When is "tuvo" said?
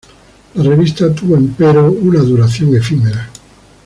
1.13-1.37